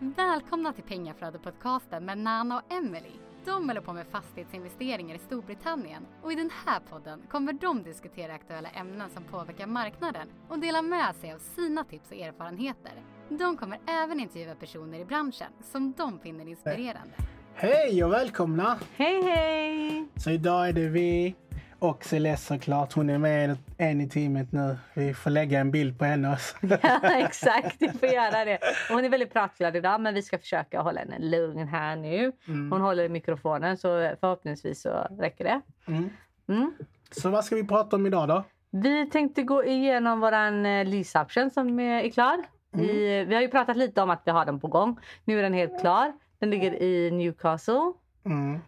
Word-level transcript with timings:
Välkomna 0.00 0.72
till 0.72 0.84
Pengaflödet-podcasten 0.84 2.00
med 2.04 2.18
Nana 2.18 2.56
och 2.56 2.72
Emily. 2.72 3.12
De 3.44 3.68
håller 3.68 3.80
på 3.80 3.92
med 3.92 4.06
fastighetsinvesteringar 4.06 5.14
i 5.14 5.18
Storbritannien 5.18 6.06
och 6.22 6.32
i 6.32 6.34
den 6.34 6.50
här 6.66 6.80
podden 6.90 7.22
kommer 7.30 7.52
de 7.52 7.82
diskutera 7.82 8.34
aktuella 8.34 8.68
ämnen 8.68 9.10
som 9.10 9.24
påverkar 9.24 9.66
marknaden 9.66 10.28
och 10.48 10.58
dela 10.58 10.82
med 10.82 11.16
sig 11.16 11.32
av 11.32 11.38
sina 11.38 11.84
tips 11.84 12.10
och 12.10 12.16
erfarenheter. 12.16 12.92
De 13.28 13.56
kommer 13.56 13.78
även 13.86 14.20
intervjua 14.20 14.54
personer 14.54 15.00
i 15.00 15.04
branschen 15.04 15.52
som 15.72 15.92
de 15.92 16.18
finner 16.18 16.48
inspirerande. 16.48 17.14
Hej 17.54 18.04
och 18.04 18.12
välkomna! 18.12 18.78
Hej 18.96 19.22
hej! 19.22 20.08
Så 20.16 20.30
idag 20.30 20.68
är 20.68 20.72
det 20.72 20.88
vi 20.88 21.34
och 21.78 22.04
Celeste 22.04 22.46
såklart. 22.46 22.92
Hon 22.92 23.10
är 23.10 23.18
med 23.18 23.56
en 23.76 24.00
i 24.00 24.08
teamet 24.08 24.52
nu. 24.52 24.76
Vi 24.94 25.14
får 25.14 25.30
lägga 25.30 25.60
en 25.60 25.70
bild 25.70 25.98
på 25.98 26.04
henne 26.04 26.32
också. 26.32 26.56
ja, 26.82 27.00
exakt. 27.02 27.76
Vi 27.78 27.88
får 27.88 28.08
göra 28.08 28.44
det. 28.44 28.58
Hon 28.90 29.04
är 29.04 29.08
väldigt 29.08 29.32
pratglad 29.32 29.76
idag 29.76 30.00
men 30.00 30.14
vi 30.14 30.22
ska 30.22 30.38
försöka 30.38 30.80
hålla 30.80 31.00
henne 31.00 31.18
lugn 31.18 31.68
här 31.68 31.96
nu. 31.96 32.32
Mm. 32.48 32.72
Hon 32.72 32.80
håller 32.80 33.04
i 33.04 33.08
mikrofonen 33.08 33.76
så 33.76 34.14
förhoppningsvis 34.20 34.82
så 34.82 35.06
räcker 35.18 35.44
det. 35.44 35.60
Mm. 35.86 36.10
Mm. 36.48 36.72
Så 37.10 37.30
vad 37.30 37.44
ska 37.44 37.56
vi 37.56 37.64
prata 37.64 37.96
om 37.96 38.06
idag 38.06 38.28
då? 38.28 38.44
Vi 38.70 39.10
tänkte 39.10 39.42
gå 39.42 39.64
igenom 39.64 40.20
våran 40.20 40.66
eh, 40.66 40.84
lease 40.84 41.20
option 41.20 41.50
som 41.50 41.80
är 41.80 42.10
klar. 42.10 42.44
Vi, 42.70 43.16
mm. 43.16 43.28
vi 43.28 43.34
har 43.34 43.42
ju 43.42 43.48
pratat 43.48 43.76
lite 43.76 44.02
om 44.02 44.10
att 44.10 44.22
vi 44.24 44.30
har 44.30 44.44
den 44.44 44.60
på 44.60 44.68
gång. 44.68 44.98
Nu 45.24 45.38
är 45.38 45.42
den 45.42 45.54
helt 45.54 45.80
klar. 45.80 46.12
Den 46.38 46.50
ligger 46.50 46.82
i 46.82 47.10
Newcastle. 47.10 47.92
Mm. 48.24 48.60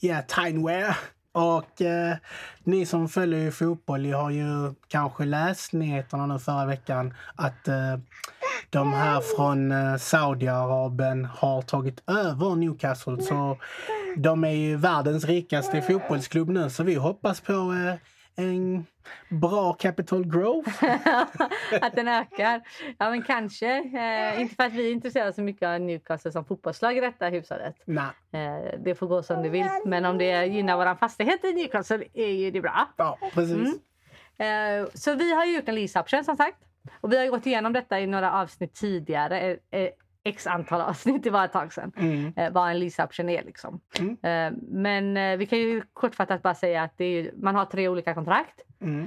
Ja, 0.00 0.08
yeah, 0.08 0.24
Tineware. 0.26 0.96
Och 1.34 1.82
eh, 1.82 2.16
ni 2.64 2.86
som 2.86 3.08
följer 3.08 3.50
fotboll 3.50 4.12
har 4.12 4.30
ju 4.30 4.74
kanske 4.88 5.24
läst 5.24 5.72
nyheterna 5.72 6.26
nu 6.26 6.38
förra 6.38 6.66
veckan 6.66 7.14
att 7.34 7.68
eh, 7.68 7.96
de 8.70 8.92
här 8.92 9.20
från 9.36 9.72
eh, 9.72 9.96
Saudiarabien 9.96 11.24
har 11.24 11.62
tagit 11.62 12.02
över 12.06 12.54
Newcastle. 12.54 13.22
Så 13.22 13.58
de 14.16 14.44
är 14.44 14.50
ju 14.50 14.76
världens 14.76 15.24
rikaste 15.24 15.82
fotbollsklubb 15.82 16.48
nu 16.48 16.70
så 16.70 16.82
vi 16.82 16.94
hoppas 16.94 17.40
på 17.40 17.52
eh, 17.52 17.94
en 18.36 18.86
bra 19.28 19.72
capital 19.72 20.24
growth. 20.24 20.84
att 21.80 21.94
den 21.94 22.08
ökar. 22.08 22.62
Ja, 22.98 23.10
men 23.10 23.22
kanske. 23.22 23.78
Eh, 23.78 24.40
inte 24.40 24.54
för 24.54 24.64
att 24.64 24.72
vi 24.72 24.88
är 24.88 24.92
intresserade 24.92 25.32
så 25.32 25.42
mycket 25.42 25.68
av 25.68 25.80
Newcastle 25.80 26.32
som 26.32 26.44
fotbollslag 26.44 26.96
i 26.96 27.00
detta 27.00 27.28
hushållet. 27.28 27.76
Nej. 27.84 28.06
Eh, 28.32 28.80
det 28.84 28.94
får 28.94 29.06
gå 29.06 29.22
som 29.22 29.42
det 29.42 29.48
vill. 29.48 29.68
Men 29.84 30.04
om 30.04 30.18
det 30.18 30.46
gynnar 30.46 30.76
vår 30.76 30.94
fastighet 30.94 31.44
i 31.44 31.52
Newcastle 31.52 32.04
är 32.14 32.30
ju 32.30 32.50
det 32.50 32.60
bra. 32.60 32.88
Ja, 32.96 33.18
precis. 33.34 33.56
Mm. 34.38 34.82
Eh, 34.82 34.88
så 34.94 35.14
vi 35.14 35.34
har 35.34 35.44
gjort 35.44 35.68
en 35.68 35.74
lease 35.74 36.00
option 36.00 36.24
som 36.24 36.36
sagt. 36.36 36.58
Och 37.00 37.12
vi 37.12 37.18
har 37.18 37.26
gått 37.26 37.46
igenom 37.46 37.72
detta 37.72 38.00
i 38.00 38.06
några 38.06 38.32
avsnitt 38.32 38.74
tidigare. 38.74 39.56
X 40.26 40.46
antal 40.46 40.80
avsnitt, 40.80 41.22
det 41.22 41.30
var 41.30 41.44
ett 41.44 41.52
tag 41.52 41.72
sedan, 41.72 41.92
mm. 41.96 42.32
eh, 42.36 42.52
vad 42.52 42.70
en 42.70 42.78
lease 42.78 43.04
option 43.04 43.28
är. 43.28 43.42
Liksom. 43.42 43.80
Mm. 43.98 44.10
Eh, 44.22 44.58
men 44.62 45.16
eh, 45.16 45.36
vi 45.36 45.46
kan 45.46 45.58
ju 45.58 45.82
kortfattat 45.92 46.42
bara 46.42 46.54
säga 46.54 46.82
att 46.82 47.00
är, 47.00 47.30
man 47.36 47.54
har 47.54 47.64
tre 47.64 47.88
olika 47.88 48.14
kontrakt. 48.14 48.60
Mm. 48.80 49.06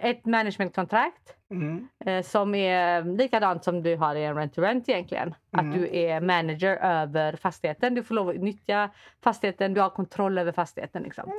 Ett 0.00 0.26
managementkontrakt 0.26 1.34
mm. 1.50 1.88
som 2.24 2.54
är 2.54 3.04
likadant 3.18 3.64
som 3.64 3.82
du 3.82 3.96
har 3.96 4.14
i 4.14 4.24
en 4.24 4.36
rent-to-rent 4.36 4.88
egentligen. 4.88 5.34
Att 5.52 5.60
mm. 5.60 5.78
du 5.78 5.96
är 5.96 6.20
manager 6.20 6.76
över 6.76 7.36
fastigheten. 7.36 7.94
Du 7.94 8.02
får 8.02 8.14
lov 8.14 8.28
att 8.28 8.36
nyttja 8.36 8.90
fastigheten, 9.24 9.74
du 9.74 9.80
har 9.80 9.90
kontroll 9.90 10.38
över 10.38 10.52
fastigheten. 10.52 11.02
Liksom. 11.02 11.32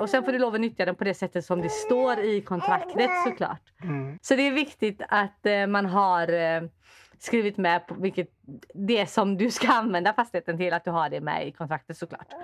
Och 0.00 0.10
sen 0.10 0.24
får 0.24 0.32
du 0.32 0.38
lov 0.38 0.54
att 0.54 0.60
nyttja 0.60 0.84
den 0.84 0.94
på 0.94 1.04
det 1.04 1.14
sättet 1.14 1.44
som 1.44 1.62
det 1.62 1.70
står 1.70 2.18
i 2.20 2.40
kontraktet 2.40 3.10
såklart. 3.24 3.62
Mm. 3.82 4.18
Så 4.22 4.34
det 4.34 4.42
är 4.42 4.52
viktigt 4.52 5.02
att 5.08 5.46
man 5.68 5.86
har 5.86 6.28
skrivit 7.20 7.56
med 7.56 7.86
på 7.86 7.94
vilket, 7.94 8.28
det 8.74 9.06
som 9.06 9.36
du 9.36 9.50
ska 9.50 9.68
använda 9.68 10.12
fastigheten 10.12 10.56
till, 10.56 10.72
att 10.72 10.84
du 10.84 10.90
har 10.90 11.08
det 11.08 11.20
med 11.20 11.48
i 11.48 11.52
kontraktet 11.52 11.96
såklart. 11.96 12.34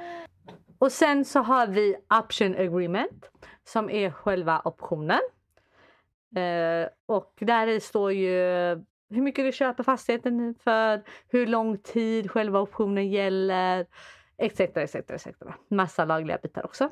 Och 0.78 0.92
sen 0.92 1.24
så 1.24 1.40
har 1.40 1.66
vi 1.66 1.96
option 2.20 2.54
agreement 2.54 3.30
som 3.64 3.90
är 3.90 4.10
själva 4.10 4.62
optionen. 4.64 5.20
Eh, 6.36 6.88
och 7.06 7.32
där 7.40 7.80
står 7.80 8.12
ju 8.12 8.38
hur 9.10 9.22
mycket 9.22 9.44
du 9.44 9.52
köper 9.52 9.82
fastigheten 9.82 10.54
för, 10.54 11.02
hur 11.28 11.46
lång 11.46 11.78
tid 11.78 12.30
själva 12.30 12.60
optionen 12.60 13.10
gäller, 13.10 13.86
etc. 14.36 14.60
etc, 14.60 14.94
etc. 14.94 15.26
Massa 15.68 16.04
lagliga 16.04 16.38
bitar 16.42 16.64
också. 16.64 16.90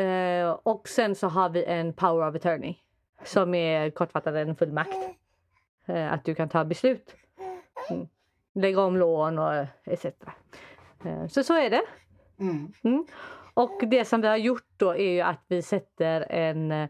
Eh, 0.00 0.50
och 0.62 0.88
sen 0.88 1.14
så 1.14 1.28
har 1.28 1.48
vi 1.48 1.64
en 1.64 1.92
power 1.92 2.28
of 2.28 2.34
attorney 2.34 2.74
som 3.24 3.54
är 3.54 3.90
kortfattat 3.90 4.34
en 4.34 4.56
fullmakt. 4.56 4.96
Eh, 5.86 6.12
att 6.12 6.24
du 6.24 6.34
kan 6.34 6.48
ta 6.48 6.64
beslut. 6.64 7.16
Mm. 7.90 8.08
Lägga 8.54 8.80
om 8.80 8.96
lån 8.96 9.38
och 9.38 9.66
etc. 9.84 10.04
Eh, 11.04 11.26
så 11.28 11.42
så 11.42 11.54
är 11.54 11.70
det. 11.70 11.82
Mm. 12.40 12.72
Mm. 12.84 13.06
Och 13.54 13.82
det 13.86 14.04
som 14.04 14.20
vi 14.20 14.28
har 14.28 14.36
gjort 14.36 14.68
då 14.76 14.90
är 14.90 15.10
ju 15.10 15.20
att 15.20 15.44
vi 15.48 15.62
sätter 15.62 16.26
en 16.30 16.72
eh, 16.72 16.88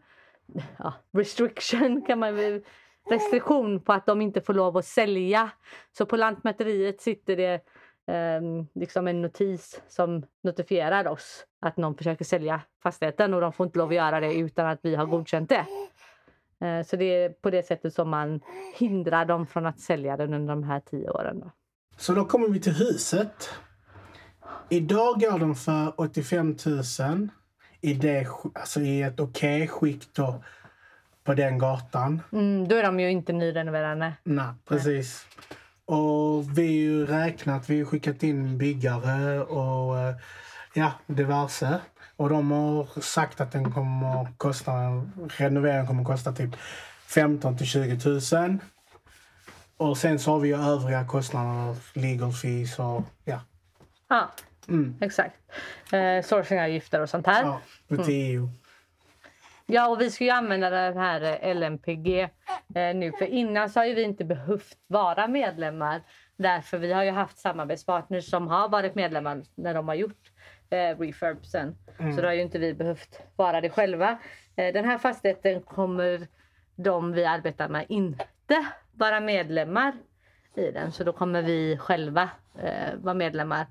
ja, 0.79 0.93
restriction 1.13 2.03
kan 2.03 2.19
man 2.19 2.37
väl 2.37 2.63
restriktion 3.11 3.81
på 3.81 3.93
att 3.93 4.07
de 4.07 4.23
inte 4.23 4.41
får 4.41 4.55
lov 4.55 4.77
att 4.77 4.85
sälja. 4.85 5.51
Så 5.93 6.07
på 6.07 6.17
Lantmäteriet 6.17 7.01
sitter 7.01 7.37
det 7.37 7.55
eh, 8.15 8.41
liksom 8.75 9.09
en 9.09 9.23
notis 9.23 9.83
som 9.89 10.23
notifierar 10.43 11.09
oss 11.09 11.47
att 11.61 11.77
någon 11.77 11.95
försöker 11.95 12.25
sälja 12.25 12.61
fastigheten 12.83 13.35
och 13.35 13.41
de 13.41 13.53
får 13.53 13.67
inte 13.67 13.79
lov 13.79 13.89
att 13.89 13.95
göra 13.95 14.21
det 14.21 14.35
utan 14.35 14.67
att 14.67 14.81
vi 14.83 14.95
har 14.95 15.07
godkänt 15.07 15.49
det. 15.49 15.67
Eh, 16.63 16.87
så 16.87 16.97
det 16.97 17.05
är 17.05 17.29
på 17.29 17.51
det 17.51 17.67
sättet 17.67 17.95
som 17.95 18.11
man 18.11 18.41
hindrar 18.79 19.25
dem 19.25 19.47
från 19.47 19.67
att 19.67 19.81
sälja 19.81 20.17
den 20.17 20.35
under 20.35 20.55
de 20.55 20.63
här 20.63 20.81
tio 20.81 21.11
åren. 21.11 21.41
Då. 21.41 21.51
Så 21.97 22.15
då 22.15 22.25
kommer 22.25 22.49
vi 22.49 22.61
till 22.61 22.75
huset. 22.75 23.51
Idag 24.69 25.21
går 25.21 25.39
de 25.39 25.55
för 25.55 26.01
85 26.01 26.57
000 26.67 27.29
i, 27.81 27.95
det, 27.95 28.27
alltså 28.55 28.81
i 28.81 29.03
ett 29.03 29.21
okej 29.21 29.63
okay 29.63 29.69
skick 29.69 30.15
då, 30.15 30.43
på 31.25 31.35
den 31.35 31.59
gatan. 31.59 32.23
Mm, 32.33 32.69
då 32.69 32.77
är 32.77 32.83
de 32.83 33.01
ju 33.01 33.11
inte 33.11 33.33
nyrenoverade. 33.33 34.13
Nej, 34.25 34.47
precis. 34.69 35.27
Nej. 35.49 35.99
Och 35.99 36.59
vi 36.59 36.63
har 36.63 36.73
ju 36.73 37.07
räknat, 37.07 37.71
vi 37.71 37.79
har 37.79 37.87
skickat 37.87 38.23
in 38.23 38.59
byggare 38.59 39.41
och 39.41 39.99
eh, 39.99 40.15
ja, 40.75 40.93
diverse. 41.07 41.81
Och 42.23 42.29
de 42.29 42.51
har 42.51 43.01
sagt 43.01 43.41
att 43.41 43.53
den 43.53 43.73
kommer 43.73 44.27
kosta, 44.37 44.73
renoveringen 45.29 45.87
kommer 45.87 46.05
kosta 46.05 46.33
typ 46.33 46.57
15 47.07 47.57
till 47.57 47.67
20 47.67 47.99
000. 48.37 48.59
Och 49.77 49.99
sen 49.99 50.19
så 50.19 50.31
har 50.31 50.41
vi 50.41 50.49
ju 50.49 50.57
övriga 50.57 51.07
kostnader, 51.07 51.77
legal 51.93 52.33
fees 52.33 52.79
och 52.79 53.03
ja. 53.25 53.41
Ja, 54.09 54.31
mm. 54.69 54.97
exakt. 55.01 55.35
Eh, 55.93 56.23
sourcingavgifter 56.25 57.01
och 57.01 57.09
sånt 57.09 57.27
här. 57.27 57.43
Ja, 57.43 57.61
till 57.89 58.15
EU. 58.15 58.43
Mm. 58.43 58.51
Ja, 59.67 59.89
och 59.89 60.01
vi 60.01 60.11
ska 60.11 60.25
ju 60.25 60.31
använda 60.31 60.71
det 60.71 61.01
här 61.01 61.55
LMPG 61.55 62.21
eh, 62.21 62.29
nu. 62.95 63.13
För 63.19 63.27
innan 63.27 63.71
så 63.71 63.81
har 63.81 63.87
vi 63.87 64.03
inte 64.03 64.25
behövt 64.25 64.77
vara 64.87 65.29
medlemmar. 65.29 66.03
Därför 66.37 66.79
vi 66.79 66.93
har 66.93 67.03
ju 67.03 67.11
haft 67.11 67.39
samarbetspartners 67.39 68.31
som 68.31 68.49
har 68.49 68.69
varit 68.69 68.95
medlemmar 68.95 69.43
när 69.55 69.75
de 69.75 69.89
har 69.89 69.95
gjort 69.95 70.32
eh, 70.73 70.99
refurbsen. 70.99 71.77
Mm. 71.99 72.13
Så 72.13 72.21
då 72.21 72.29
har 72.29 72.35
ju 72.35 72.43
inte 72.43 72.59
vi 72.59 72.75
behövt 72.75 73.21
vara 73.37 73.61
det 73.61 73.71
själva. 73.71 74.19
Eh, 74.57 74.73
den 74.73 74.85
här 74.85 74.99
fastigheten 74.99 75.63
kommer 75.63 76.29
de 76.77 77.13
vi 77.13 77.25
arbetar 77.25 77.69
med 77.69 77.87
inte 77.89 78.67
vara 78.93 79.21
medlemmar 79.21 79.93
i 80.55 80.71
den. 80.71 80.93
Så 80.93 81.05
då 81.05 81.13
kommer 81.13 81.43
vi 81.43 81.77
själva 81.77 82.31
eh, 82.59 82.95
vara 82.97 83.15
medlemmar 83.15 83.67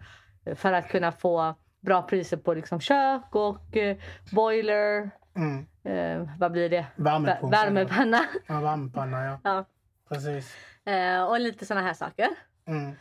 för 0.56 0.74
att 0.74 0.88
kunna 0.88 1.12
få 1.12 1.56
bra 1.80 2.02
priser 2.02 2.38
på 2.38 2.54
liksom 2.54 2.80
kök 2.80 3.36
och 3.36 3.78
eh, 3.78 3.98
boiler. 4.32 5.10
Mm. 5.36 5.66
Eh, 5.84 6.30
vad 6.38 6.52
blir 6.52 6.70
det? 6.70 6.86
Värmepanna. 6.96 7.50
Värmepanna. 7.52 8.26
Ja, 8.48 8.60
värmepanna 8.60 9.26
ja. 9.26 9.40
ja. 9.44 9.66
Precis. 10.10 10.56
Eh, 10.86 11.24
och 11.24 11.40
lite 11.40 11.66
såna 11.66 11.82
här 11.82 11.94
saker. 11.94 12.28
Mm. 12.66 12.96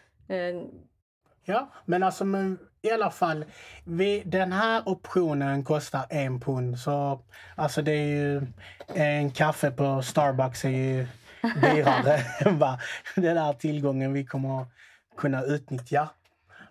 Ja, 1.44 1.70
men 1.84 2.02
alltså 2.02 2.24
men 2.24 2.58
i 2.82 2.90
alla 2.90 3.10
fall. 3.10 3.44
Vi, 3.84 4.22
den 4.26 4.52
här 4.52 4.82
optionen 4.86 5.64
kostar 5.64 6.06
en 6.10 6.40
pund. 6.40 6.78
Så 6.78 7.20
alltså 7.54 7.82
det 7.82 7.92
är 7.92 8.06
ju 8.06 8.46
en 8.94 9.30
kaffe 9.30 9.70
på 9.70 10.02
Starbucks 10.02 10.64
är 10.64 10.68
ju 10.68 11.06
dyrare 11.42 12.20
än 12.40 12.58
vad 12.58 12.78
den 13.14 13.36
här 13.36 13.52
tillgången 13.52 14.12
vi 14.12 14.26
kommer 14.26 14.66
kunna 15.16 15.42
utnyttja. 15.42 16.08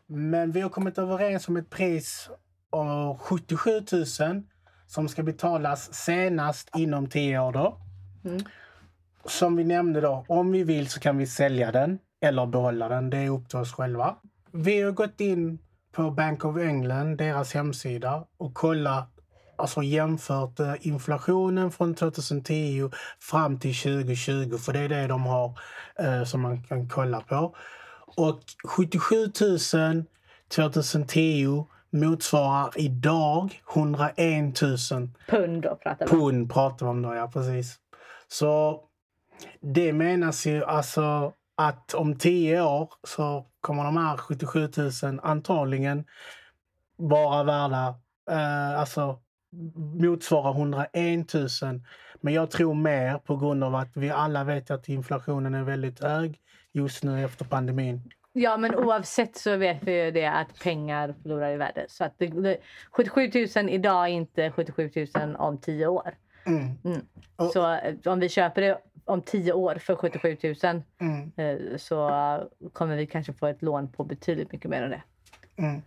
Men 0.05 0.51
vi 0.51 0.61
har 0.61 0.69
kommit 0.69 0.97
överens 0.97 1.47
om 1.47 1.57
ett 1.57 1.69
pris 1.69 2.29
av 2.69 3.17
77 3.17 3.71
000 3.91 4.43
som 4.87 5.09
ska 5.09 5.23
betalas 5.23 5.93
senast 5.93 6.69
inom 6.75 7.09
10 7.09 7.39
år. 7.39 7.51
Då. 7.51 7.77
Mm. 8.25 8.41
Som 9.25 9.55
vi 9.55 9.63
nämnde 9.63 10.01
då, 10.01 10.25
om 10.27 10.51
vi 10.51 10.63
vill 10.63 10.89
så 10.89 10.99
kan 10.99 11.17
vi 11.17 11.27
sälja 11.27 11.71
den 11.71 11.99
eller 12.21 12.45
behålla 12.45 12.89
den. 12.89 13.09
Det 13.09 13.17
är 13.17 13.29
upp 13.29 13.49
till 13.49 13.59
oss 13.59 13.73
själva. 13.73 14.15
Vi 14.51 14.81
har 14.81 14.91
gått 14.91 15.21
in 15.21 15.59
på 15.91 16.11
Bank 16.11 16.45
of 16.45 16.57
England, 16.57 17.17
deras 17.17 17.53
hemsida 17.53 18.25
och 18.37 18.53
kollat 18.53 19.19
alltså 19.59 19.83
jämfört 19.83 20.59
eh, 20.59 20.87
inflationen 20.87 21.71
från 21.71 21.95
2010 21.95 22.89
fram 23.19 23.59
till 23.59 23.75
2020, 23.75 24.57
för 24.57 24.73
det 24.73 24.79
är 24.79 24.89
det 24.89 25.07
de 25.07 25.25
har 25.25 25.59
eh, 25.99 26.23
som 26.23 26.41
man 26.41 26.63
kan 26.63 26.89
kolla 26.89 27.21
på. 27.21 27.55
Och 28.17 28.39
77 28.63 29.15
000 29.73 30.03
2010 30.55 31.65
motsvarar 31.89 32.71
idag 32.75 33.61
101 33.75 34.61
000 34.61 34.77
pund. 35.27 35.61
Då 35.61 35.75
pratar 35.75 36.05
vi. 36.05 36.11
Pund 36.11 36.53
pratar 36.53 36.85
vi 36.85 36.89
om 36.89 37.01
då, 37.01 37.15
ja 37.15 37.31
precis. 37.33 37.75
Så 38.27 38.81
det 39.61 39.93
menas 39.93 40.45
ju 40.45 40.63
alltså 40.63 41.33
att 41.59 41.93
om 41.93 42.17
tio 42.17 42.61
år 42.61 42.93
så 43.03 43.45
kommer 43.61 43.83
de 43.83 43.97
här 43.97 44.17
77 44.17 44.69
000 45.03 45.19
antagligen 45.23 46.05
vara 46.95 47.43
värda, 47.43 47.95
eh, 48.31 48.79
alltså 48.79 49.19
motsvara 49.75 50.51
101 50.51 51.33
000. 51.33 51.47
Men 52.21 52.33
jag 52.33 52.51
tror 52.51 52.73
mer 52.73 53.17
på 53.17 53.37
grund 53.37 53.63
av 53.63 53.75
att 53.75 53.97
vi 53.97 54.09
alla 54.09 54.43
vet 54.43 54.71
att 54.71 54.89
inflationen 54.89 55.55
är 55.55 55.63
väldigt 55.63 56.03
hög 56.03 56.39
just 56.71 57.03
nu 57.03 57.25
efter 57.25 57.45
pandemin. 57.45 58.01
Ja, 58.33 58.57
men 58.57 58.75
oavsett 58.75 59.37
så 59.37 59.57
vet 59.57 59.83
vi 59.83 60.03
ju 60.03 60.11
det 60.11 60.25
att 60.25 60.59
pengar 60.59 61.15
förlorar 61.21 61.53
i 61.53 61.57
värde. 61.57 61.85
Så 61.87 62.03
att 62.03 62.13
det, 62.17 62.27
det, 62.27 62.57
77 62.91 63.31
000 63.55 63.69
idag 63.69 64.03
är 64.03 64.11
inte 64.11 64.51
77 64.51 64.91
000 65.15 65.35
om 65.35 65.57
tio 65.57 65.87
år. 65.87 66.13
Mm. 66.45 66.67
Mm. 66.83 67.01
Så 67.53 67.73
eh, 67.73 67.95
om 68.05 68.19
vi 68.19 68.29
köper 68.29 68.61
det 68.61 68.77
om 69.09 69.21
tio 69.21 69.53
år 69.53 69.75
för 69.75 69.95
77 69.95 70.37
000 70.63 70.81
mm. 70.99 71.31
Eh, 71.37 71.77
så 71.77 72.09
kommer 72.73 72.95
vi 72.95 73.07
kanske 73.07 73.33
få 73.33 73.47
ett 73.47 73.61
lån 73.61 73.91
på 73.91 74.03
betydligt 74.03 74.51
mycket 74.51 74.71
mer 74.71 74.81
än 74.81 74.89
det. 74.89 75.01
Mm. 75.55 75.81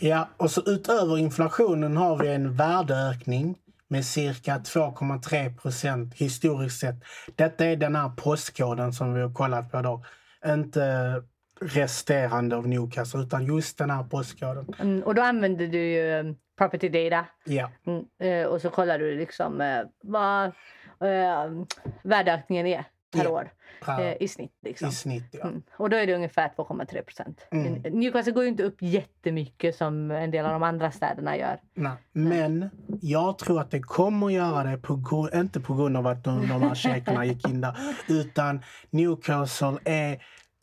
Ja, 0.00 0.28
och 0.36 0.50
så 0.50 0.62
utöver 0.66 1.18
inflationen 1.18 1.96
har 1.96 2.18
vi 2.18 2.28
en 2.28 2.56
värdeökning 2.56 3.58
med 3.88 4.04
cirka 4.04 4.58
2,3 4.58 5.58
procent 5.58 6.14
historiskt 6.14 6.80
sett. 6.80 6.96
Detta 7.34 7.64
är 7.64 7.76
den 7.76 7.96
här 7.96 8.08
postkoden 8.08 8.92
som 8.92 9.14
vi 9.14 9.20
har 9.20 9.34
kollat 9.34 9.72
på 9.72 9.82
då. 9.82 10.04
Inte 10.46 11.14
resterande 11.60 12.56
av 12.56 12.68
Newcastle 12.68 13.20
utan 13.20 13.46
just 13.46 13.78
den 13.78 13.90
här 13.90 14.04
postkoden. 14.04 14.66
Mm, 14.78 15.02
och 15.02 15.14
då 15.14 15.22
använder 15.22 15.66
du 15.66 15.78
ju 15.78 16.20
um, 16.20 16.36
property 16.58 16.88
data. 16.88 17.26
Ja. 17.44 17.70
Mm, 17.86 18.04
eh, 18.18 18.46
och 18.46 18.60
så 18.60 18.70
kollar 18.70 18.98
du 18.98 19.18
liksom 19.18 19.60
eh, 19.60 19.82
vad 20.02 20.52
eh, 21.00 21.64
värdeökningen 22.02 22.66
är 22.66 22.84
per 23.12 23.24
ja. 23.24 23.30
år. 23.30 23.50
Eh, 23.88 24.22
I 24.22 24.28
snitt. 24.28 24.52
Liksom. 24.62 24.88
I 24.88 24.92
snitt 24.92 25.28
ja. 25.30 25.48
Mm. 25.48 25.62
Och 25.72 25.90
då 25.90 25.96
är 25.96 26.06
det 26.06 26.14
ungefär 26.14 26.48
2,3 26.56 27.02
procent. 27.02 27.46
Mm. 27.50 27.72
Newcastle 27.74 28.32
går 28.32 28.42
ju 28.42 28.48
inte 28.48 28.62
upp 28.62 28.76
jättemycket 28.82 29.76
som 29.76 30.10
en 30.10 30.30
del 30.30 30.46
av 30.46 30.52
de 30.52 30.62
andra 30.62 30.90
städerna 30.90 31.36
gör. 31.36 31.60
Nej. 31.74 31.92
Men 32.12 32.70
jag 33.00 33.38
tror 33.38 33.60
att 33.60 33.70
det 33.70 33.80
kommer 33.80 34.26
att 34.26 34.32
göra 34.32 34.70
det, 34.70 34.78
på, 34.78 35.28
inte 35.34 35.60
på 35.60 35.74
grund 35.74 35.96
av 35.96 36.06
att 36.06 36.24
de, 36.24 36.48
de 36.48 36.62
här 36.62 36.74
shejkerna 36.74 37.24
gick 37.24 37.48
in 37.48 37.60
där, 37.60 37.76
utan 38.08 38.62
Newcastle 38.90 39.78
är 39.84 40.12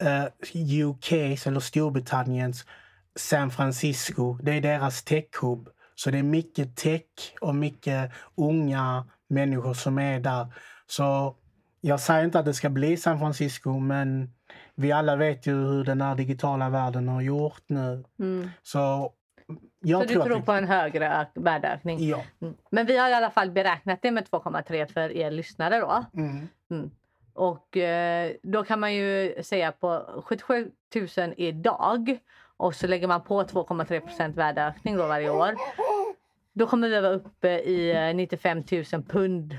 eh, 0.04 0.26
UKs 0.90 1.48
eller 1.48 1.60
Storbritanniens 1.60 2.66
San 3.16 3.52
Francisco. 3.52 4.38
Det 4.42 4.52
är 4.52 4.62
deras 4.62 5.04
techhub. 5.04 5.70
Så 5.96 6.12
det 6.12 6.18
är 6.18 6.24
mycket 6.24 6.76
tech 6.76 7.36
och 7.42 7.56
mycket 7.56 8.12
unga 8.36 9.06
människor 9.28 9.74
som 9.74 9.98
är 9.98 10.20
där. 10.20 10.48
Så 10.88 11.36
jag 11.82 12.00
säger 12.00 12.26
inte 12.26 12.40
att 12.40 12.46
det 12.46 12.54
ska 12.54 12.70
bli 12.70 12.98
San 12.98 13.20
Francisco, 13.20 13.80
men 13.80 14.34
vi 14.76 14.92
alla 14.92 15.16
vet 15.16 15.48
ju 15.48 15.52
hur 15.52 15.84
den 15.84 16.02
här 16.02 16.16
digitala 16.16 16.70
världen 16.70 17.08
har 17.08 17.22
gjort 17.22 17.64
nu. 17.68 18.04
Mm. 18.20 18.50
Så 18.64 19.14
jag 19.80 20.02
så 20.02 20.08
tror 20.08 20.24
du 20.24 20.30
tror 20.30 20.42
på 20.42 20.52
en 20.52 20.68
högre 20.68 21.28
värdeökning? 21.36 22.08
Ja. 22.08 22.24
Mm. 22.42 22.54
Men 22.70 22.86
vi 22.86 22.98
har 22.98 23.10
i 23.10 23.14
alla 23.14 23.32
fall 23.32 23.52
beräknat 23.52 24.00
det 24.02 24.12
med 24.12 24.28
2,3 24.28 24.94
för 24.94 25.12
er 25.12 25.32
lyssnare 25.32 25.80
då. 25.80 26.06
Mm. 26.14 26.48
mm. 26.72 26.92
Och 27.34 27.78
eh, 27.78 28.32
då 28.44 28.64
kan 28.64 28.80
man 28.80 28.94
ju 28.94 29.44
säga 29.44 29.72
på 29.72 30.24
77 30.26 30.72
000 31.18 31.34
idag 31.38 32.18
och 32.58 32.76
så 32.76 32.88
lägger 32.88 33.08
man 33.08 33.24
på 33.24 33.44
2,3% 33.44 34.34
värdeökning 34.34 34.98
då 34.98 35.08
varje 35.08 35.30
år. 35.30 35.56
Då 36.54 36.68
kommer 36.68 36.90
vi 36.90 37.02
vara 37.02 37.14
uppe 37.14 37.50
i 37.50 38.14
95 38.16 38.58
eh, 38.58 38.64
000 38.94 39.04
pund 39.04 39.58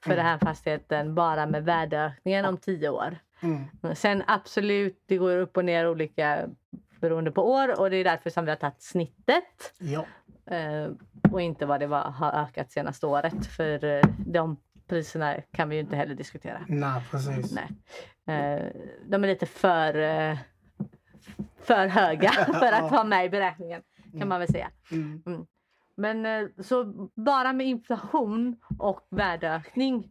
för 0.00 0.12
mm. 0.12 0.16
den 0.16 0.26
här 0.26 0.38
fastigheten 0.38 1.14
bara 1.14 1.46
med 1.46 1.64
värdeökningen 1.64 2.44
om 2.44 2.56
10 2.56 2.88
år. 2.88 3.18
Mm. 3.40 3.94
Sen 3.94 4.22
absolut, 4.26 5.04
det 5.06 5.16
går 5.16 5.36
upp 5.36 5.56
och 5.56 5.64
ner 5.64 5.88
olika 5.88 6.48
beroende 7.00 7.30
på 7.30 7.52
år 7.52 7.80
och 7.80 7.90
det 7.90 7.96
är 7.96 8.04
därför 8.04 8.30
som 8.30 8.44
vi 8.44 8.50
har 8.50 8.56
tagit 8.56 8.82
snittet. 8.82 9.74
Ja. 9.78 10.06
Eh, 10.54 10.90
och 11.32 11.40
inte 11.40 11.66
vad 11.66 11.80
det 11.80 11.86
var, 11.86 12.02
har 12.02 12.32
ökat 12.32 12.72
senaste 12.72 13.06
året. 13.06 13.46
För 13.46 13.84
eh, 13.84 14.02
de 14.26 14.56
priserna 14.88 15.36
kan 15.52 15.68
vi 15.68 15.76
ju 15.76 15.80
inte 15.80 15.96
heller 15.96 16.14
diskutera. 16.14 16.64
Nej, 16.68 17.02
precis. 17.10 17.52
Nej. 17.52 17.68
De 19.06 19.24
är 19.24 19.28
lite 19.28 19.46
för, 19.46 19.92
för 21.62 21.86
höga 21.86 22.30
för 22.60 22.72
att 22.72 22.90
vara 22.90 23.04
med 23.04 23.26
i 23.26 23.28
beräkningen 23.28 23.82
kan 24.02 24.14
mm. 24.14 24.28
man 24.28 24.40
väl 24.40 24.48
säga. 24.48 24.70
Mm. 24.90 25.46
Men 25.96 26.26
eh, 26.26 26.48
så 26.62 26.84
bara 27.14 27.52
med 27.52 27.66
inflation 27.66 28.56
och 28.78 29.06
värdeökning 29.10 30.10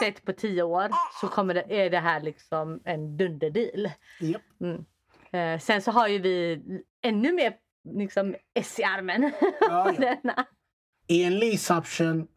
sett 0.00 0.24
på 0.24 0.32
tio 0.32 0.62
år 0.62 0.90
så 1.20 1.28
kommer 1.28 1.54
det, 1.54 1.84
är 1.84 1.90
det 1.90 1.98
här 1.98 2.20
liksom 2.20 2.80
en 2.84 3.16
dunderdeal. 3.16 3.90
Yep. 4.20 4.42
Mm. 4.60 4.84
Eh, 5.32 5.60
sen 5.60 5.82
så 5.82 5.90
har 5.90 6.08
ju 6.08 6.18
vi 6.18 6.62
ännu 7.02 7.32
mer 7.32 7.54
liksom 7.84 8.34
S 8.54 8.80
i 8.80 8.84
armen. 8.84 9.32
Ja, 9.60 9.92
ja. 10.22 10.34
I 11.06 11.24
en 11.24 11.38
lease 11.38 11.74
option 11.74 12.28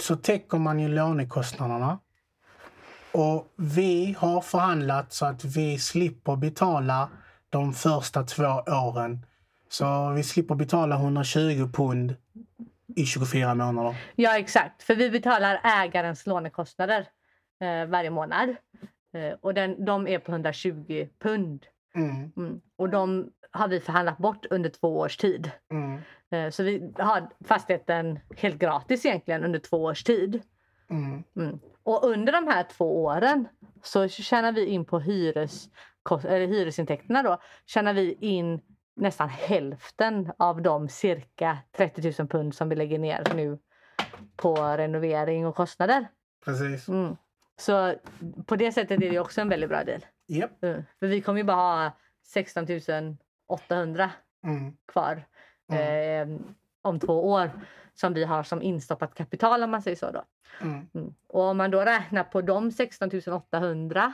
så 0.00 0.16
täcker 0.16 0.58
man 0.58 0.80
ju 0.80 0.88
lånekostnaderna. 0.88 1.98
Och 3.12 3.54
vi 3.56 4.16
har 4.18 4.40
förhandlat 4.40 5.12
så 5.12 5.26
att 5.26 5.44
vi 5.44 5.78
slipper 5.78 6.36
betala 6.36 7.10
de 7.50 7.72
första 7.72 8.22
två 8.22 8.62
åren. 8.66 9.26
Så 9.68 10.12
vi 10.16 10.22
slipper 10.22 10.54
betala 10.54 10.96
120 10.96 11.68
pund 11.72 12.14
i 12.96 13.06
24 13.06 13.54
månader. 13.54 13.96
Ja 14.16 14.38
exakt, 14.38 14.82
för 14.82 14.94
vi 14.94 15.10
betalar 15.10 15.60
ägarens 15.64 16.26
lånekostnader 16.26 17.08
eh, 17.60 17.86
varje 17.86 18.10
månad. 18.10 18.48
Eh, 19.14 19.32
och 19.40 19.54
den, 19.54 19.84
de 19.84 20.08
är 20.08 20.18
på 20.18 20.32
120 20.32 21.08
pund. 21.18 21.66
Mm. 21.94 22.32
Mm. 22.36 22.60
Och 22.76 22.88
de 22.88 23.30
har 23.50 23.68
vi 23.68 23.80
förhandlat 23.80 24.18
bort 24.18 24.46
under 24.50 24.70
två 24.70 24.98
års 24.98 25.16
tid. 25.16 25.50
Mm. 25.70 26.00
Eh, 26.30 26.50
så 26.50 26.62
vi 26.62 26.92
har 26.98 27.28
fastigheten 27.44 28.18
helt 28.36 28.58
gratis 28.58 29.06
egentligen 29.06 29.44
under 29.44 29.58
två 29.58 29.84
års 29.84 30.04
tid. 30.04 30.42
Mm. 30.90 31.22
Mm. 31.36 31.58
Och 31.82 32.04
under 32.04 32.32
de 32.32 32.46
här 32.46 32.62
två 32.62 33.04
åren 33.04 33.48
så 33.82 34.08
tjänar 34.08 34.52
vi 34.52 34.66
in 34.66 34.84
på 34.84 34.98
hyres, 35.00 35.68
eller 36.10 36.46
hyresintäkterna 36.46 37.22
då, 37.22 37.38
tjänar 37.66 37.94
vi 37.94 38.16
in 38.20 38.60
nästan 38.94 39.28
hälften 39.28 40.32
av 40.36 40.62
de 40.62 40.88
cirka 40.88 41.58
30 41.76 42.14
000 42.18 42.28
pund 42.28 42.54
som 42.54 42.68
vi 42.68 42.76
lägger 42.76 42.98
ner 42.98 43.24
nu 43.34 43.58
på 44.36 44.54
renovering 44.54 45.46
och 45.46 45.56
kostnader. 45.56 46.06
Precis. 46.44 46.88
Mm. 46.88 47.16
Så 47.56 47.94
på 48.46 48.56
det 48.56 48.72
sättet 48.72 49.02
är 49.02 49.10
det 49.10 49.18
också 49.18 49.40
en 49.40 49.48
väldigt 49.48 49.68
bra 49.68 49.84
deal. 49.84 50.06
Yep. 50.28 50.64
Mm. 50.64 50.82
För 50.98 51.06
vi 51.06 51.20
kommer 51.20 51.38
ju 51.38 51.44
bara 51.44 51.56
ha 51.56 51.92
16 52.26 52.66
800 53.46 54.10
mm. 54.44 54.76
kvar 54.86 55.24
eh, 55.72 56.26
om 56.82 57.00
två 57.00 57.30
år 57.30 57.50
som 57.94 58.14
vi 58.14 58.24
har 58.24 58.42
som 58.42 58.62
instoppat 58.62 59.14
kapital 59.14 59.62
om 59.62 59.70
man 59.70 59.82
säger 59.82 59.96
så. 59.96 60.10
Då. 60.10 60.24
Mm. 60.60 60.88
mm. 60.94 61.14
Och 61.26 61.42
om 61.42 61.56
man 61.56 61.70
då 61.70 61.80
räknar 61.80 62.24
på 62.24 62.42
de 62.42 62.70
16 62.72 63.10
800 63.32 64.00
eh, 64.04 64.12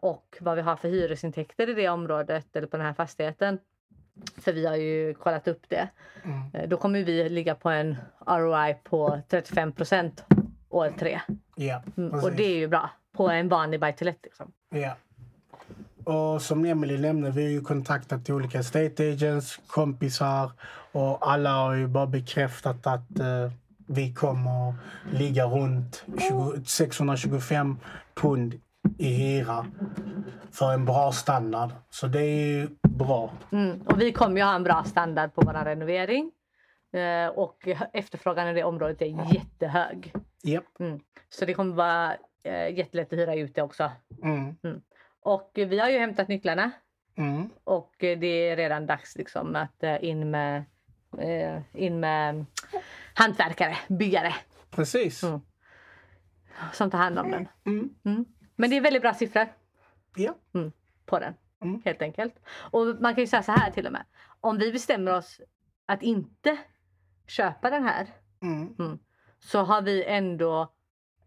och 0.00 0.36
vad 0.40 0.56
vi 0.56 0.62
har 0.62 0.76
för 0.76 0.88
hyresintäkter 0.88 1.70
i 1.70 1.74
det 1.74 1.88
området 1.88 2.56
eller 2.56 2.66
på 2.66 2.76
den 2.76 2.86
här 2.86 2.94
fastigheten. 2.94 3.58
För 4.36 4.52
vi 4.52 4.66
har 4.66 4.76
ju 4.76 5.14
kollat 5.14 5.48
upp 5.48 5.62
det. 5.68 5.88
Mm. 6.24 6.40
Eh, 6.52 6.68
då 6.68 6.76
kommer 6.76 7.02
vi 7.02 7.28
ligga 7.28 7.54
på 7.54 7.70
en 7.70 7.96
ROI 8.26 8.74
på 8.84 9.20
35 9.28 9.72
procent 9.72 10.24
år 10.68 10.94
tre. 10.98 11.20
Ja, 11.56 11.82
mm. 11.96 12.24
och 12.24 12.32
det 12.32 12.44
är 12.44 12.56
ju 12.56 12.68
bra 12.68 12.90
på 13.12 13.28
en 13.28 13.48
vanlig 13.48 13.80
buy 13.80 13.92
to 13.92 14.04
let. 14.04 14.18
Liksom. 14.22 14.52
Ja. 14.70 14.96
Och 16.04 16.42
som 16.42 16.64
Emily 16.64 16.98
nämnde, 16.98 17.30
vi 17.30 17.42
har 17.42 17.50
ju 17.50 17.60
kontaktat 17.60 18.30
olika 18.30 18.62
state 18.62 19.12
agents, 19.12 19.60
kompisar 19.66 20.50
och 20.92 21.30
alla 21.30 21.50
har 21.50 21.74
ju 21.74 21.86
bara 21.86 22.06
bekräftat 22.06 22.86
att 22.86 23.20
uh, 23.20 23.52
vi 23.86 24.14
kommer 24.14 24.74
ligga 25.12 25.44
runt 25.44 26.04
20, 26.28 26.64
625 26.66 27.76
pund 28.14 28.60
i 28.98 29.08
hyra 29.08 29.66
för 30.52 30.72
en 30.72 30.84
bra 30.84 31.12
standard. 31.12 31.70
Så 31.90 32.06
det 32.06 32.22
är 32.22 32.46
ju 32.46 32.68
bra. 32.82 33.32
Mm. 33.52 33.82
Och 33.82 34.00
vi 34.00 34.12
kommer 34.12 34.36
ju 34.36 34.42
ha 34.42 34.54
en 34.54 34.64
bra 34.64 34.84
standard 34.84 35.34
på 35.34 35.42
vår 35.46 35.64
renovering. 35.64 36.32
Uh, 36.96 37.28
och 37.28 37.68
efterfrågan 37.92 38.48
i 38.48 38.52
det 38.52 38.64
området 38.64 39.02
är 39.02 39.34
jättehög. 39.34 40.12
Yep. 40.44 40.64
Mm. 40.80 41.00
Så 41.28 41.44
det 41.44 41.54
kommer 41.54 41.74
vara 41.74 42.12
uh, 42.46 42.78
jättelätt 42.78 43.12
att 43.12 43.18
hyra 43.18 43.34
ut 43.34 43.54
det 43.54 43.62
också. 43.62 43.90
Mm. 44.22 44.56
mm. 44.64 44.80
Och 45.20 45.50
vi 45.54 45.78
har 45.78 45.88
ju 45.88 45.98
hämtat 45.98 46.28
nycklarna. 46.28 46.70
Mm. 47.16 47.50
Och 47.64 47.94
det 47.98 48.26
är 48.26 48.56
redan 48.56 48.86
dags 48.86 49.16
liksom 49.16 49.56
att 49.56 49.82
eh, 49.82 50.04
in 50.04 50.30
med 50.30 50.64
eh, 51.18 51.60
in 51.74 52.00
med 52.00 52.44
hantverkare, 53.14 53.76
byggare. 53.88 54.34
Precis. 54.70 55.22
Mm. 55.22 55.40
Som 56.72 56.90
tar 56.90 56.98
hand 56.98 57.18
om 57.18 57.30
den. 57.30 57.48
Mm. 58.56 58.62
Mm. 58.62 58.62
Men 58.62 58.70
det 58.70 58.76
är 58.76 58.80
väldigt 58.80 59.02
bra 59.02 59.14
siffror. 59.14 59.48
Ja. 60.16 60.34
Mm, 60.54 60.72
på 61.06 61.18
den. 61.18 61.34
Mm. 61.62 61.82
Helt 61.84 62.02
enkelt. 62.02 62.34
Och 62.70 62.86
man 63.00 63.14
kan 63.14 63.22
ju 63.22 63.26
säga 63.26 63.42
så 63.42 63.52
här 63.52 63.70
till 63.70 63.86
och 63.86 63.92
med. 63.92 64.04
Om 64.40 64.58
vi 64.58 64.72
bestämmer 64.72 65.14
oss 65.14 65.40
att 65.86 66.02
inte 66.02 66.58
köpa 67.26 67.70
den 67.70 67.84
här. 67.84 68.06
Mm. 68.42 68.98
Så 69.38 69.58
har 69.62 69.82
vi 69.82 70.04
ändå 70.04 70.72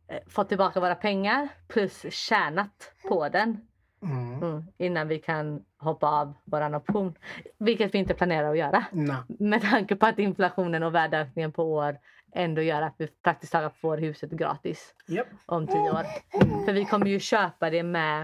eh, 0.08 0.20
fått 0.28 0.50
tillbaka 0.50 0.80
våra 0.80 0.96
pengar 0.96 1.50
plus 1.68 2.06
tjänat 2.10 2.94
på 3.08 3.30
den. 3.30 3.68
Mm. 4.02 4.44
Mm, 4.44 4.64
innan 4.78 5.08
vi 5.08 5.20
kan 5.20 5.66
hoppa 5.80 6.08
av 6.08 6.34
vår 6.46 6.76
option. 6.76 7.14
Vilket 7.58 7.94
vi 7.94 7.98
inte 7.98 8.14
planerar 8.14 8.52
att 8.52 8.58
göra. 8.58 8.86
Nej. 8.92 9.16
Med 9.28 9.62
tanke 9.62 9.96
på 9.96 10.06
att 10.06 10.20
inflationen 10.20 10.84
och 10.84 10.96
värdeökningen 10.96 11.52
på 11.52 11.64
år 11.64 11.98
ändå 12.32 12.62
gör 12.62 12.82
att 12.82 12.94
vi 12.98 13.08
praktiskt 13.08 13.52
taget 13.52 13.76
får 13.76 13.98
huset 13.98 14.32
gratis 14.32 14.94
yep. 15.08 15.28
om 15.46 15.68
tio 15.68 15.92
år. 15.92 16.06
Mm. 16.44 16.66
För 16.66 16.74
vi 16.74 16.86
kommer 16.86 17.06
ju 17.06 17.20
köpa 17.20 17.70
det 17.70 17.84
med, 17.84 18.22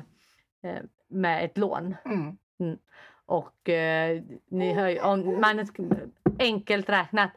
eh, 0.64 0.84
med 1.08 1.46
ett 1.46 1.58
lån. 1.58 1.96
Mm. 2.06 2.38
mm. 2.60 2.78
Och 3.26 3.70
eh, 3.70 4.22
ni 4.48 4.74
hör, 4.74 5.04
om 5.04 5.42
man, 5.42 5.68
enkelt 6.40 6.90
räknat, 6.90 7.32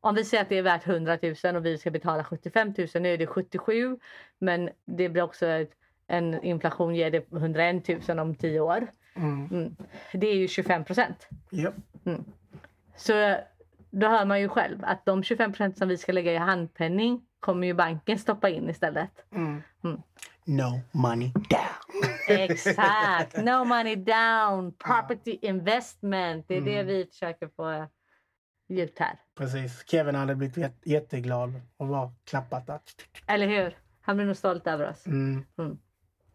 om 0.00 0.14
vi 0.14 0.24
säger 0.24 0.42
att 0.42 0.48
det 0.48 0.58
är 0.58 0.62
värt 0.62 0.86
100 0.86 1.18
000 1.44 1.56
och 1.56 1.66
vi 1.66 1.78
ska 1.78 1.90
betala 1.90 2.24
75 2.24 2.74
000, 2.78 2.88
nu 3.02 3.14
är 3.14 3.18
det 3.18 3.26
77 3.26 3.98
men 4.38 4.70
det 4.84 5.08
blir 5.08 5.22
också 5.22 5.46
ett, 5.46 5.70
en 6.06 6.44
inflation 6.44 6.94
ger 6.94 7.10
det 7.10 7.32
101 7.32 8.08
000 8.08 8.18
om 8.18 8.34
tio 8.34 8.60
år. 8.60 8.88
Mm. 9.16 9.48
Mm. 9.50 9.76
Det 10.12 10.26
är 10.26 10.34
ju 10.34 10.48
25 10.48 10.84
procent. 10.84 11.28
Yep. 11.52 11.74
Mm. 12.04 12.24
Så 12.96 13.36
då 13.90 14.08
hör 14.08 14.24
man 14.24 14.40
ju 14.40 14.48
själv 14.48 14.78
att 14.84 15.06
de 15.06 15.22
25 15.22 15.52
procent 15.52 15.78
som 15.78 15.88
vi 15.88 15.98
ska 15.98 16.12
lägga 16.12 16.32
i 16.32 16.36
handpenning 16.36 17.22
kommer 17.40 17.66
ju 17.66 17.74
banken 17.74 18.18
stoppa 18.18 18.48
in 18.48 18.70
istället. 18.70 19.10
Mm. 19.34 19.62
Mm. 19.84 20.02
No 20.44 20.80
money 20.92 21.32
down. 21.32 22.10
Exakt! 22.28 23.36
No 23.44 23.64
money 23.64 23.96
down. 23.96 24.72
Property 24.72 25.38
investment. 25.42 26.48
Det 26.48 26.56
är 26.56 26.60
det 26.60 26.82
vi 26.82 27.06
försöker 27.06 27.48
få 27.48 27.86
ut 28.68 28.98
här. 28.98 29.18
Precis. 29.38 29.84
Kevin 29.86 30.14
hade 30.14 30.34
blivit 30.34 30.72
jätteglad 30.84 31.60
och 31.76 31.88
var 31.88 32.12
klappat. 32.24 32.70
Eller 33.26 33.46
hur? 33.46 33.76
Han 34.00 34.16
blir 34.16 34.26
nog 34.26 34.36
stolt 34.36 34.66
över 34.66 34.90
oss. 34.90 35.06
Mm. 35.06 35.44
Mm. 35.58 35.78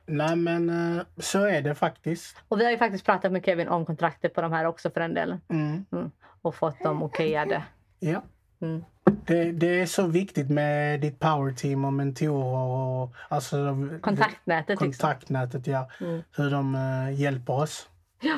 Nej 0.09 0.35
men 0.35 0.69
eh, 0.69 1.03
så 1.17 1.45
är 1.45 1.61
det 1.61 1.75
faktiskt. 1.75 2.37
Och 2.47 2.59
vi 2.59 2.63
har 2.63 2.71
ju 2.71 2.77
faktiskt 2.77 3.05
pratat 3.05 3.31
med 3.31 3.45
Kevin 3.45 3.67
om 3.67 3.85
kontraktet 3.85 4.33
på 4.33 4.41
de 4.41 4.51
här 4.51 4.65
också 4.65 4.89
för 4.89 5.01
en 5.01 5.13
del. 5.13 5.37
Mm. 5.49 5.85
Mm. 5.91 6.11
Och 6.41 6.55
fått 6.55 6.83
dem 6.83 7.03
okejade. 7.03 7.63
Ja. 7.99 8.23
Mm. 8.61 8.83
Det, 9.25 9.51
det, 9.51 9.81
är 9.81 9.85
så 9.85 10.07
viktigt 10.07 10.49
med 10.49 11.01
ditt 11.01 11.19
powerteam 11.19 11.85
och 11.85 11.93
mentorer 11.93 12.57
och 12.57 13.15
alltså, 13.29 13.57
kontaktnätet. 14.01 14.79
Kontaktnätet, 14.79 15.67
liksom. 15.67 15.73
ja. 15.73 16.07
Mm. 16.07 16.23
Hur 16.37 16.51
de 16.51 16.75
uh, 16.75 17.21
hjälper 17.21 17.53
oss. 17.53 17.89
Ja. 18.21 18.37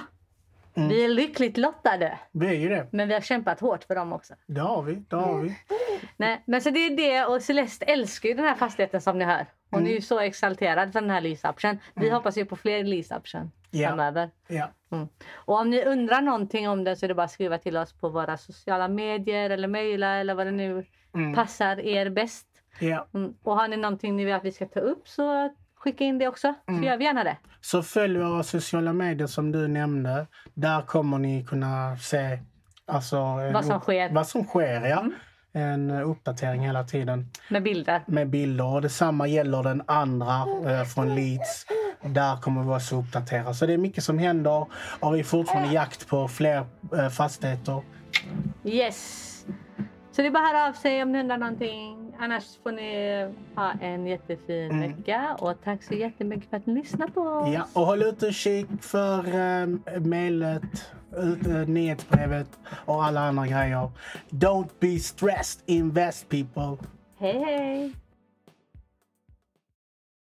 Mm. 0.76 0.90
Vi 0.90 1.06
är 1.06 1.10
lyckligt 1.10 1.58
lottade. 1.58 2.20
Vi 2.32 2.48
är 2.48 2.54
ju 2.54 2.70
det. 2.70 2.88
Men 2.92 3.08
vi 3.08 3.14
har 3.14 3.22
kämpat 3.22 3.60
hårt 3.60 3.84
för 3.84 3.96
dem 3.96 4.14
också. 4.14 4.34
Det 4.46 4.62
har 4.62 4.82
vi. 4.82 4.96
Det 5.10 5.16
har 5.16 5.42
vi. 5.42 5.58
Nej, 6.18 6.44
men 6.46 6.62
så 6.62 6.70
det 6.70 6.80
är 6.80 6.96
det 6.96 7.26
och 7.26 7.42
Celeste 7.42 7.86
älskar 7.86 8.30
ju 8.30 8.36
den 8.36 8.46
här 8.46 8.56
fastigheten 8.56 9.02
som 9.02 9.18
ni 9.18 9.26
hör. 9.26 9.46
Hon 9.72 9.80
mm. 9.80 9.92
är 9.92 9.96
ju 9.96 10.02
så 10.02 10.20
exalterad 10.20 10.94
för 10.94 11.02
den 11.02 11.10
här 11.10 11.22
lease-option. 11.22 11.78
Vi 11.96 12.06
mm. 12.06 12.16
hoppas 12.16 12.38
ju 12.38 12.46
på 12.46 12.56
fler 12.56 12.84
lease-option 12.84 13.52
ja. 13.72 13.90
framöver. 13.90 14.30
Ja. 14.48 14.72
Mm. 14.92 15.08
Och 15.34 15.60
om 15.60 15.70
ni 15.70 15.86
undrar 15.86 16.22
någonting 16.22 16.70
om 16.70 16.84
den 16.84 16.98
så 16.98 17.06
är 17.06 17.08
det 17.08 17.14
bara 17.14 17.24
att 17.24 17.32
skriva 17.32 17.58
till 17.58 17.78
oss 17.78 17.94
på 17.94 18.10
våra 18.10 18.38
sociala 18.38 18.88
medier 18.88 19.50
eller 19.50 19.68
mejla 19.68 20.08
eller 20.08 20.34
vad 20.36 20.48
det 20.48 20.52
nu 20.52 20.86
mm. 21.16 21.36
passar 21.36 21.80
er 21.80 22.10
bäst. 22.10 22.48
Ja. 22.80 23.08
Mm. 23.14 23.34
Och 23.44 23.56
har 23.56 23.68
ni 23.68 23.78
någonting 23.78 24.16
ni 24.16 24.26
vill 24.26 24.34
att 24.34 24.46
vi 24.46 24.52
ska 24.52 24.66
ta 24.66 24.80
upp 24.80 25.08
så 25.08 25.50
skicka 25.76 26.04
in 26.04 26.18
det 26.18 26.28
också. 26.28 26.54
Så 26.66 26.72
mm. 26.72 26.84
gör 26.84 26.98
vi 26.98 27.04
gärna 27.04 27.24
det. 27.24 27.38
Så 27.62 27.84
följ 27.84 28.20
våra 28.20 28.44
sociala 28.44 28.94
medier 28.94 29.28
som 29.28 29.52
du 29.52 29.68
nämnde. 29.68 30.28
Där 30.54 30.82
kommer 30.82 31.18
ni 31.18 31.46
kunna 31.46 31.98
se 31.98 32.40
alltså, 32.86 33.18
vad 33.54 33.66
som 33.66 33.80
sker. 33.80 34.10
Vad 34.10 34.28
som 34.28 34.44
sker 34.44 34.86
ja. 34.86 35.00
Mm. 35.00 35.14
En 35.54 35.92
uppdatering 35.92 36.62
hela 36.62 36.84
tiden. 36.84 37.26
Med 37.50 37.64
bilder. 37.64 38.02
Med 38.06 38.30
bilder. 38.30 38.66
Och 38.66 38.82
detsamma 38.82 39.28
gäller 39.28 39.64
den 39.64 39.84
andra 39.86 40.46
eh, 40.66 40.84
från 40.84 41.16
Leeds. 41.16 41.66
Där 42.02 42.38
kommer 42.38 42.64
vi 42.64 42.70
också 42.70 43.00
uppdatera. 43.00 43.54
Så 43.54 43.66
det 43.66 43.74
är 43.74 43.78
mycket 43.78 44.04
som 44.04 44.20
händer 44.20 44.66
och 45.00 45.16
vi 45.16 45.20
är 45.20 45.24
fortfarande 45.24 45.74
jakt 45.74 46.08
på 46.08 46.28
fler 46.28 46.66
eh, 46.98 47.10
fastigheter. 47.10 47.82
Yes! 48.64 49.28
Så 50.12 50.22
det 50.22 50.28
är 50.28 50.32
bara 50.32 50.44
att 50.44 50.52
höra 50.52 50.68
av 50.68 50.74
sig 50.74 51.04
om 51.04 51.12
ni 51.12 51.20
undrar 51.20 51.38
någonting. 51.38 52.14
Annars 52.20 52.44
får 52.64 52.72
ni 52.72 53.34
ha 53.56 53.72
en 53.82 54.08
jättefin 54.08 54.72
mm. 54.72 54.92
vecka. 54.92 55.38
Och 55.40 55.54
tack 55.64 55.84
så 55.84 55.94
jättemycket 55.94 56.50
för 56.50 56.58
att 56.58 56.66
ni 56.66 56.74
lyssnade 56.74 57.12
på 57.12 57.22
oss. 57.22 57.54
Ja, 57.54 57.68
och 57.74 57.86
håll 57.86 58.04
utkik 58.04 58.68
för 58.82 59.36
äh, 59.36 59.68
mejlet, 60.00 60.92
nyhetsbrevet 61.68 62.48
och 62.86 63.04
alla 63.04 63.20
andra 63.22 63.48
grejer. 63.48 63.92
Don't 64.30 64.70
be 64.80 65.00
stressed, 65.00 65.64
invest 65.66 66.30
people. 66.30 66.78
Hej 67.20 67.40
hej! 67.40 67.96